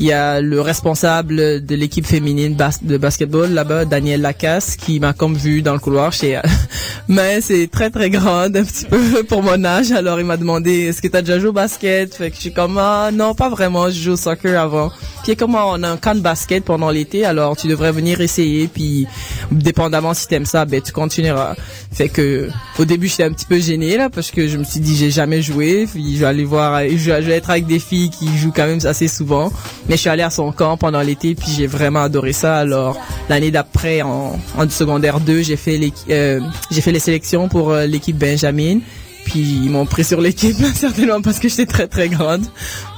[0.02, 4.99] il y a le responsable de l'équipe féminine bas- de basketball là-bas, Daniel Lacasse, qui
[4.99, 6.39] m'a comme vu dans le couloir chez
[7.08, 9.91] mais c'est très très grande un petit peu pour mon âge.
[9.91, 12.16] Alors il m'a demandé est-ce que tu as déjà joué au basket?
[12.16, 14.91] Fait que je suis comme ah, non pas vraiment, je joue au soccer avant.
[15.24, 18.68] Puis comme on a un camp de basket pendant l'été, alors tu devrais venir essayer
[18.68, 19.06] puis
[19.52, 21.56] dépendamment si t'aimes ça, ben tu continueras.
[21.91, 22.49] Fait que
[22.80, 25.12] au début j'étais un petit peu gênée là parce que je me suis dit j'ai
[25.12, 28.54] jamais joué, puis je vais aller voir je vais être avec des filles qui jouent
[28.56, 29.52] quand même assez souvent.
[29.92, 32.56] Mais je suis allée à son camp pendant l'été puis j'ai vraiment adoré ça.
[32.56, 36.39] Alors l'année d'après en, en secondaire 2, j'ai fait les euh,
[36.72, 38.80] fait les sélections pour euh, l'équipe Benjamin.
[39.26, 42.46] Puis ils m'ont pris sur l'équipe certainement parce que j'étais très très grande.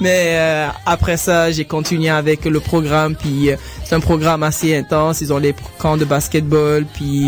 [0.00, 3.16] Mais euh, après ça, j'ai continué avec le programme.
[3.16, 3.50] Puis
[3.84, 5.20] c'est un programme assez intense.
[5.20, 6.86] Ils ont les camps de basketball.
[6.94, 7.26] Puis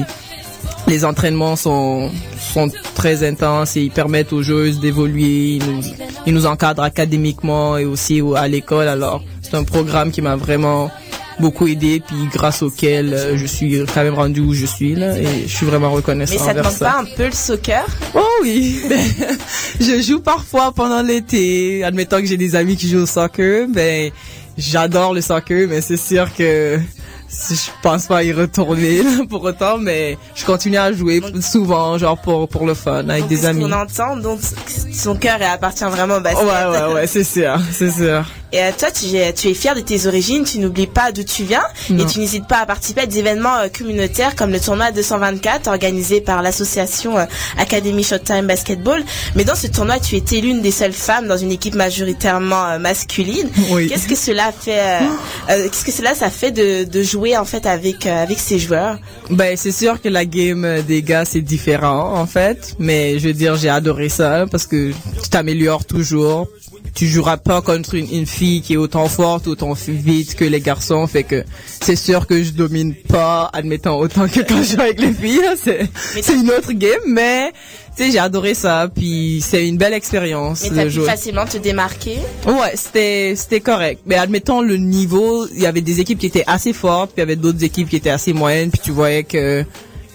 [0.87, 2.09] les entraînements sont
[2.39, 5.57] sont très intenses et ils permettent aux joueuses d'évoluer.
[5.57, 5.81] Ils nous,
[6.25, 8.87] ils nous encadrent académiquement et aussi au- à l'école.
[8.87, 10.90] Alors c'est un programme qui m'a vraiment
[11.38, 15.18] beaucoup aidé puis grâce auquel euh, je suis quand même rendu où je suis là
[15.18, 16.90] et je suis vraiment reconnaissant Mais ça te manque ça.
[16.92, 17.84] pas un peu le soccer?
[18.14, 18.80] Oh oui,
[19.80, 21.84] je joue parfois pendant l'été.
[21.84, 24.11] Admettons que j'ai des amis qui jouent au soccer, ben
[24.57, 26.78] j'adore le soccer, mais c'est sûr que
[27.28, 32.16] je pense pas y retourner là, pour autant, mais je continue à jouer souvent, genre
[32.18, 33.62] pour pour le fun avec Donc, des amis.
[33.64, 34.40] qu'on entend, donc
[34.92, 36.44] son cœur appartient vraiment au basket.
[36.47, 38.24] Ouais ouais ouais, c'est sûr, c'est sûr.
[38.57, 41.25] Et euh, toi, tu, es- tu es fier de tes origines, tu n'oublies pas d'où
[41.25, 42.03] tu viens Non.
[42.05, 45.67] et tu n'hésites pas à participer à des événements euh, communautaires comme le tournoi 224
[45.69, 47.25] organisé par l'association euh,
[47.59, 49.05] Academy Showtime Basketball.
[49.35, 52.79] Mais dans ce tournoi, tu étais l'une des seules femmes dans une équipe majoritairement euh,
[52.79, 53.51] masculine.
[53.71, 53.89] Oui.
[53.89, 54.99] Qu'est-ce que cela fait euh,
[55.51, 58.59] euh, Qu'est-ce que cela ça fait de, de jouer en fait avec euh, avec ces
[58.59, 58.99] joueurs?
[59.29, 63.27] Ben c'est sûr que la game euh, des gars c'est différent en fait, mais je
[63.29, 64.93] veux dire j'ai adoré ça parce que
[65.23, 66.47] tu t'améliores toujours.
[66.97, 70.61] Tu joueras pas contre une, une fille qui est autant forte, autant vite que les
[70.62, 71.44] garçons, fait que
[71.82, 75.42] c'est sûr que je domine pas, admettons autant que quand je joue avec les filles.
[75.62, 75.88] C'est
[76.22, 77.53] c'est une autre game, mais
[77.94, 81.05] tu sais j'ai adoré ça, puis c'est une belle expérience Mais t'as pu jouer.
[81.07, 82.16] facilement te démarquer?
[82.47, 84.01] Ouais, c'était c'était correct.
[84.07, 87.20] Mais admettons le niveau, il y avait des équipes qui étaient assez fortes, puis il
[87.20, 89.66] y avait d'autres équipes qui étaient assez moyennes, puis tu voyais que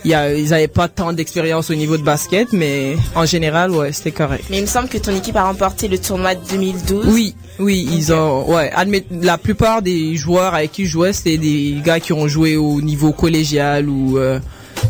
[0.05, 3.91] y a, ils avaient pas tant d'expérience au niveau de basket, mais en général, ouais,
[3.91, 4.45] c'était correct.
[4.49, 7.07] Mais il me semble que ton équipe a remporté le tournoi de 2012.
[7.07, 11.37] Oui, oui, ils ont, ouais, admet, la plupart des joueurs avec qui je jouais, c'était
[11.37, 14.39] des gars qui ont joué au niveau collégial ou euh,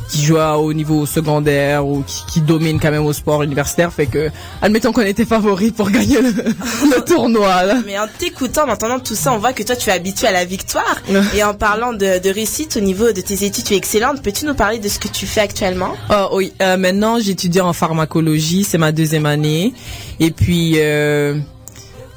[0.10, 3.92] qui jouaient au niveau secondaire ou qui, qui dominent quand même au sport universitaire.
[3.92, 4.30] Fait que,
[4.62, 6.32] admettons qu'on était favoris pour gagner le,
[6.96, 7.64] le tournoi.
[7.64, 7.76] Là.
[7.86, 10.32] Mais en t'écoutant, en entendant tout ça, on voit que toi, tu es habitué à
[10.32, 11.02] la victoire.
[11.36, 14.22] Et en parlant de, de réussite au niveau de tes études, tu es excellente.
[14.22, 15.94] Peux-tu nous parler de ce que tu fais actuellement?
[16.10, 19.74] Ah oui, euh, maintenant j'étudie en pharmacologie, c'est ma deuxième année.
[20.20, 21.38] Et puis euh,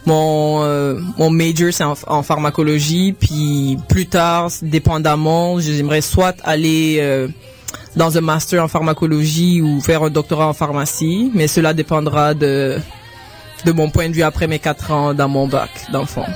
[0.06, 3.12] mon euh, mon major c'est en, en pharmacologie.
[3.18, 7.28] Puis plus tard, dépendamment, j'aimerais soit aller euh,
[7.96, 12.78] dans un master en pharmacologie ou faire un doctorat en pharmacie, mais cela dépendra de
[13.64, 16.26] de mon point de vue après mes quatre ans dans mon bac, dans le fond.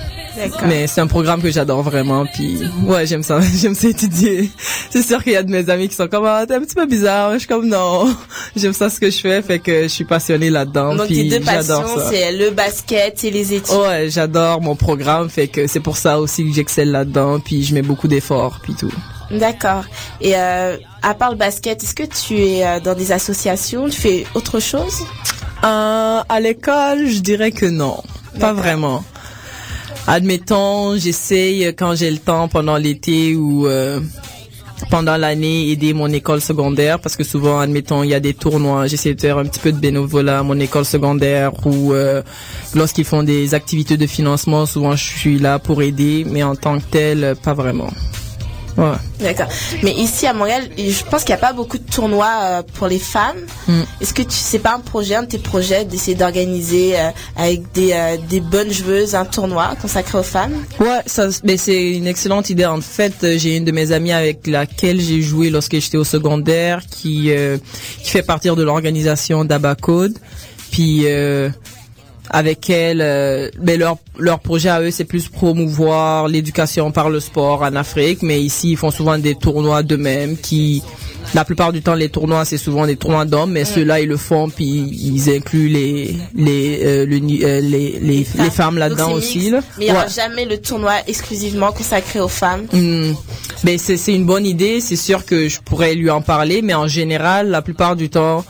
[0.67, 4.51] Mais c'est un programme que j'adore vraiment, puis ouais, j'aime ça, j'aime ça étudier.
[4.89, 6.75] C'est sûr qu'il y a de mes amis qui sont comme, ah, t'es un petit
[6.75, 8.15] peu bizarre, je suis comme, non,
[8.57, 11.29] j'aime ça ce que je fais, fait que je suis passionnée là-dedans, Donc tes puis
[11.29, 12.11] deux j'adore passions, ça.
[12.11, 13.75] c'est le basket et les études.
[13.75, 17.75] Ouais, j'adore mon programme, fait que c'est pour ça aussi que j'excelle là-dedans, puis je
[17.75, 18.93] mets beaucoup d'efforts, puis tout.
[19.31, 19.85] D'accord.
[20.21, 23.89] Et euh, à part le basket, est-ce que tu es euh, dans des associations?
[23.89, 25.03] Tu fais autre chose?
[25.65, 28.03] Euh, à l'école, je dirais que non,
[28.39, 29.05] pas vraiment.
[30.07, 34.01] Admettons, j'essaye quand j'ai le temps pendant l'été ou euh,
[34.91, 38.87] pendant l'année aider mon école secondaire parce que souvent, admettons, il y a des tournois.
[38.87, 42.23] J'essaie de faire un petit peu de bénévolat à mon école secondaire ou euh,
[42.75, 46.79] lorsqu'ils font des activités de financement, souvent je suis là pour aider, mais en tant
[46.79, 47.91] que tel, pas vraiment.
[48.79, 48.95] Ouais.
[49.19, 49.49] D'accord.
[49.83, 52.87] Mais ici à Montréal, je pense qu'il n'y a pas beaucoup de tournois euh, pour
[52.87, 53.39] les femmes.
[53.67, 53.81] Mm.
[54.01, 57.73] Est-ce que tu c'est pas un projet, un de tes projets d'essayer d'organiser euh, avec
[57.73, 60.55] des, euh, des bonnes joueuses un tournoi consacré aux femmes?
[60.79, 62.67] Ouais, ça, mais c'est une excellente idée.
[62.67, 66.83] En fait, j'ai une de mes amies avec laquelle j'ai joué lorsque j'étais au secondaire,
[66.89, 67.59] qui euh,
[68.05, 70.17] qui fait partir de l'organisation d'Abacode.
[70.71, 71.51] Puis euh,
[72.31, 77.21] avec elle, euh, ben leur leur projet à eux, c'est plus promouvoir l'éducation par le
[77.21, 78.23] sport en Afrique.
[78.23, 80.83] Mais ici, ils font souvent des tournois d'eux-mêmes qui
[81.35, 84.17] la plupart du temps, les tournois, c'est souvent des tournois d'hommes, mais ceux-là, ils le
[84.17, 89.51] font, puis ils incluent les les euh, le euh, les, les, les femmes là-dedans aussi.
[89.51, 89.61] Là.
[89.79, 90.11] Mais il n'y aura Ouais.
[90.15, 92.67] jamais le tournoi exclusivement consacré aux femmes.
[92.73, 93.13] Hmm.
[93.65, 94.81] Ben c'est c'est une bonne idée.
[94.81, 98.45] C'est sûr que je pourrais lui en parler, mais en général, la plupart du temps,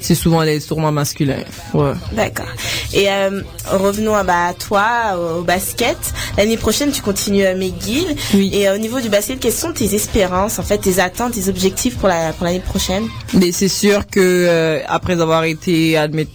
[0.00, 1.44] c'est souvent les tournois masculins.
[1.74, 1.92] Ouais.
[2.12, 2.46] D'accord.
[2.92, 5.96] Et euh, revenons à, bah, toi, au, basket.
[6.36, 8.16] L'année prochaine, tu continues à McGill.
[8.34, 11.48] Et euh, au niveau du basket, quelles sont tes espérances, en fait, tes attentes, tes
[11.48, 13.08] objectifs pour la pour l'année prochaine?
[13.34, 16.28] Mais c'est sûr que euh, après avoir été admis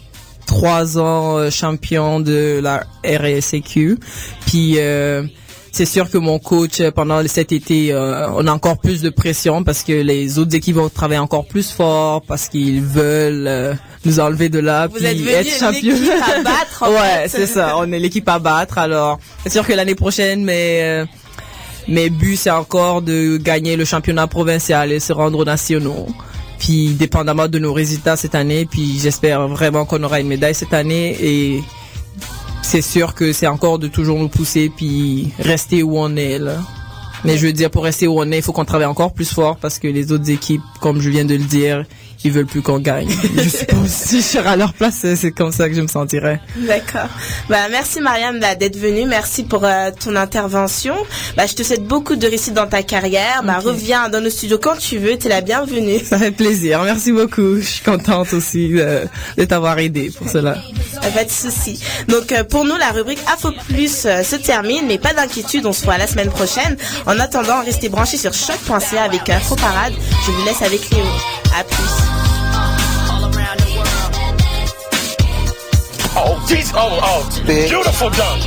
[0.45, 3.97] trois ans euh, champion de la RSEQ,
[4.45, 5.24] puis euh,
[5.74, 9.09] c'est sûr que mon coach euh, pendant cet été, euh, on a encore plus de
[9.09, 13.74] pression parce que les autres équipes vont travailler encore plus fort parce qu'ils veulent euh,
[14.05, 15.95] nous enlever de là Vous puis êtes être champion.
[15.95, 17.76] l'équipe à battre, en ouais, c'est ça.
[17.80, 18.78] On est l'équipe à battre.
[18.78, 21.05] Alors, c'est sûr que l'année prochaine, mais euh,
[21.88, 26.07] mes buts, c'est encore de gagner le championnat provincial et se rendre aux nationaux.
[26.59, 30.74] Puis, dépendamment de nos résultats cette année, puis j'espère vraiment qu'on aura une médaille cette
[30.74, 31.63] année et
[32.64, 36.39] c'est sûr que c'est encore de toujours nous pousser puis rester où on est.
[37.24, 39.32] Mais je veux dire, pour rester où on est, il faut qu'on travaille encore plus
[39.32, 41.86] fort parce que les autres équipes, comme je viens de le dire,
[42.24, 43.09] ils veulent plus qu'on gagne.
[43.38, 46.39] je suppose si je serais à leur place, c'est- comme ça que je me sentirais.
[46.57, 47.09] D'accord.
[47.49, 49.05] Bah, merci Marianne bah, d'être venue.
[49.05, 50.95] Merci pour euh, ton intervention.
[51.38, 53.41] Bah, je te souhaite beaucoup de réussite dans ta carrière.
[53.43, 55.17] Bah, reviens dans nos studios quand tu veux.
[55.17, 55.99] Tu es la bienvenue.
[56.03, 56.82] Ça fait plaisir.
[56.84, 57.55] Merci beaucoup.
[57.57, 59.05] Je suis contente aussi euh,
[59.38, 60.57] de t'avoir aidé pour cela.
[61.03, 61.82] Euh, Pas de souci.
[62.07, 65.74] Donc euh, pour nous, la rubrique Info Plus euh, se termine, mais pas d'inquiétude, on
[65.74, 66.78] se voit la semaine prochaine.
[67.05, 69.93] En attendant, restez branchés sur choc.ca avec Info Parade.
[70.26, 71.03] Je vous laisse avec Léo.
[71.59, 72.12] À plus.
[76.53, 78.39] Oh, these, oh, oh, beautiful done.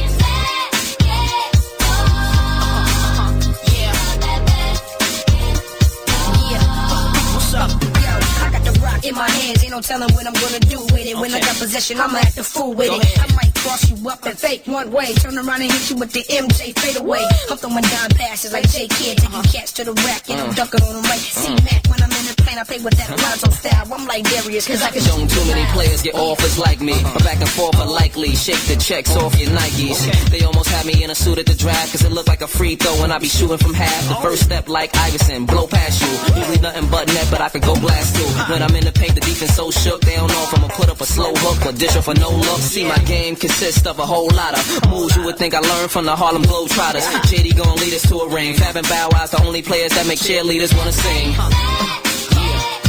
[7.34, 7.70] What's up?
[7.82, 8.12] Yo,
[8.46, 11.04] I got the rock in my hands, ain't no telling what I'm gonna do with
[11.04, 11.16] it.
[11.16, 13.18] When I got possession, I'ma act a fool with it.
[13.18, 16.12] I might cross you up and fake one way, turn around and hit you with
[16.12, 17.26] the MJ fade away.
[17.50, 20.80] I'm throwing down passes like J Kid, taking cats to the rack and I'm dunking
[20.82, 21.82] on them like C Mac.
[21.90, 23.92] When I'm in the I play with that Lonzo style.
[23.92, 26.94] I'm like Darius, cause I can Don't too many players get offers like me.
[27.02, 28.34] My back and forth are likely.
[28.34, 30.06] Shake the checks off your Nikes.
[30.30, 32.46] They almost had me in a suit at the draft cause it looked like a
[32.46, 34.08] free throw and I be shooting from half.
[34.08, 36.12] The first step like Iverson, blow past you.
[36.38, 38.52] Usually nothing but net, but I could go blast too.
[38.52, 40.00] When I'm in the paint, the defense so shook.
[40.02, 42.30] They don't know if I'ma put up a slow hook or dish off for no
[42.30, 42.60] look.
[42.60, 45.90] See, my game consists of a whole lot of moves you would think I learned
[45.90, 47.06] from the Harlem Globetrotters.
[47.26, 48.54] JD gon' lead us to a ring.
[48.54, 52.05] Fab and Bow Wow's the only players that make cheerleaders wanna sing.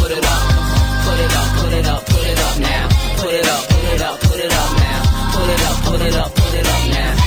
[0.08, 0.42] Put it up,
[1.04, 2.88] put it up, put it up, put it up now.
[3.18, 5.04] Put it up, put it up, put it up now.
[5.34, 7.14] Put it up, put it up, put it up now.
[7.14, 7.27] Now,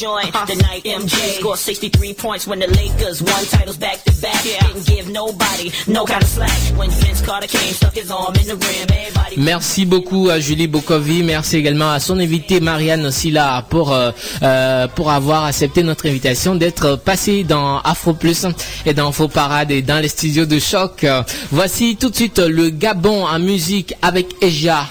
[0.00, 4.42] joint the night MJ scored 63 points when the Lakers won titles back to back?
[4.42, 8.46] Didn't give nobody no kind of slack when Vince Carter came, stuck his arm in
[8.46, 8.88] the rim.
[8.88, 11.22] Everybody Merci beaucoup à Julie Bokovi.
[11.22, 14.10] Merci également à son invité Marianne Silla pour euh,
[14.42, 18.46] euh, pour avoir accepté notre invitation d'être passé dans Afro Plus
[18.86, 21.04] et dans Faux Parade et dans les studios de choc.
[21.52, 24.86] Voici tout de suite le Gabon en musique avec Eja.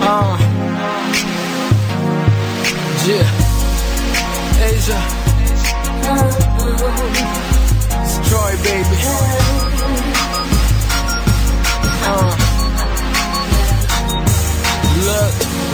[0.00, 0.37] Uh.
[3.08, 3.24] Yeah,
[4.68, 5.00] Asia.
[8.04, 8.96] It's Troy, baby.
[12.04, 12.36] Uh.
[15.08, 15.32] Look,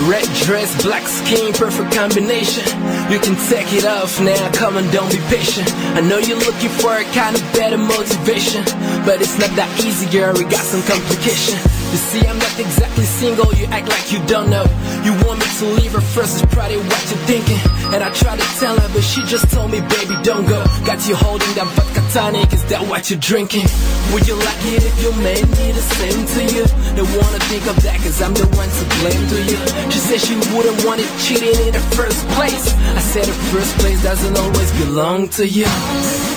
[0.08, 2.62] red dress, black skin, perfect combination.
[3.10, 5.68] You can take it off now, come on, don't be patient.
[5.96, 8.62] I know you're looking for a kind of better motivation,
[9.04, 10.34] but it's not that easy, girl.
[10.34, 11.83] We got some complication.
[11.94, 14.66] You see, I'm not exactly single, you act like you don't know.
[15.06, 17.54] You want me to leave her first, is probably what you're thinking.
[17.94, 20.58] And I tried to tell her, but she just told me, baby, don't go.
[20.82, 23.70] Got you holding that vodka tonic, is that what you're drinking?
[24.10, 26.66] Would you like it if your man did the same to you?
[26.98, 29.58] Don't wanna think of that, cause I'm the one to blame to you.
[29.94, 32.74] She said she wouldn't want it cheating in the first place.
[32.74, 35.70] I said the first place doesn't always belong to you.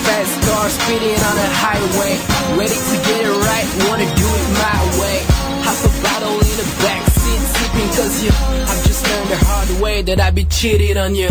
[0.06, 2.14] Fast car speeding on the highway,
[2.54, 5.47] ready to get it right, wanna do it my way.
[5.68, 8.30] Half a bottle in the back seat, sipping cause you.
[8.30, 11.28] I've just learned the hard way that I be cheated on you.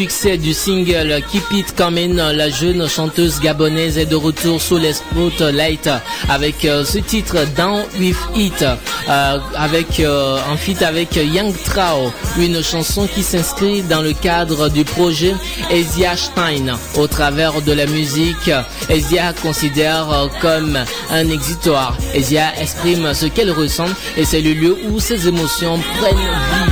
[0.00, 4.94] Succès du single Keep It Coming, la jeune chanteuse gabonaise est de retour sous les
[4.94, 5.90] spotlights
[6.30, 12.14] avec euh, ce titre Down With It, euh, avec euh, en feat avec Young Trao,
[12.38, 15.34] une chanson qui s'inscrit dans le cadre du projet
[15.70, 16.78] Asia Stein.
[16.96, 18.50] Au travers de la musique,
[18.88, 20.78] Asia considère euh, comme
[21.10, 21.94] un exitoire.
[22.16, 26.69] Asia exprime ce qu'elle ressent et c'est le lieu où ses émotions prennent vie.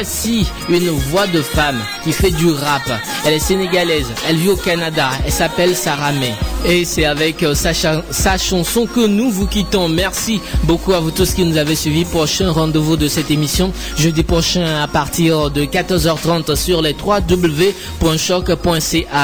[0.00, 2.90] Voici une voix de femme qui fait du rap.
[3.26, 6.32] Elle est sénégalaise, elle vit au Canada, elle s'appelle Sarah May.
[6.66, 9.88] Et c'est avec euh, sa, cha- sa chanson que nous vous quittons.
[9.88, 12.04] Merci beaucoup à vous tous qui nous avez suivis.
[12.04, 17.70] Prochain rendez-vous de cette émission, jeudi prochain à partir de 14h30 sur les www.choc.ca.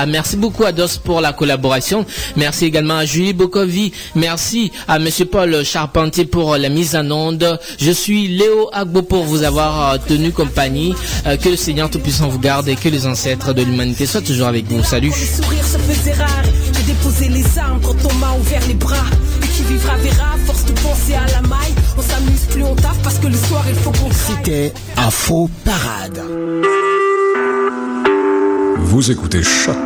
[0.07, 2.07] Merci beaucoup à DOS pour la collaboration.
[2.37, 3.93] Merci également à Julie Bokovi.
[4.15, 7.61] Merci à Monsieur Paul Charpentier pour la mise en onde.
[7.79, 10.95] Je suis Léo Agbo pour vous avoir euh, tenu compagnie.
[11.27, 14.47] Euh, que le Seigneur Tout-Puissant vous garde et que les ancêtres de l'humanité soient toujours
[14.49, 14.83] avec vous.
[14.83, 15.13] Salut.
[17.19, 18.95] Déposé les armes quand on m'a ouvert les bras.
[19.43, 21.75] Et qui vivra verra, force de penser à la maille.
[21.97, 24.11] On s'amuse plus, on taffe parce que le soir il faut qu'on.
[24.11, 26.23] C'était Afro Parade.
[28.79, 29.77] Vous écoutez Choc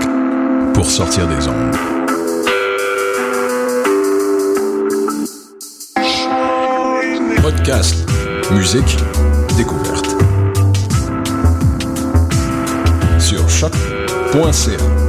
[0.75, 1.77] pour sortir des ondes.
[7.43, 7.97] Podcast,
[8.51, 8.97] musique,
[9.57, 10.17] découverte.
[13.19, 15.00] Sur choc.ca.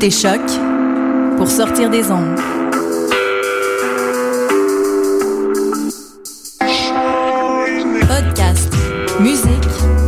[0.00, 0.40] écoutez Choc
[1.36, 2.37] pour sortir des ondes.